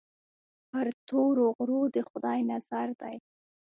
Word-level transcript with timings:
پر 0.69 0.85
تورو 1.07 1.45
غرو 1.57 1.81
د 1.95 1.97
خدای 2.09 2.39
نظر 2.51 2.87
دی. 3.01 3.15